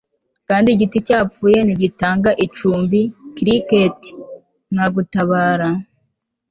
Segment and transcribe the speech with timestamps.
[0.49, 2.99] Kandi igiti cyapfuye ntigitanga icumbi
[3.35, 3.99] cricket
[4.73, 5.69] nta gutabara